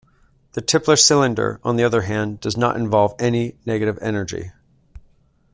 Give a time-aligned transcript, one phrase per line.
[0.53, 4.49] The Tipler cylinder, on the other hand, does not involve any negative energy.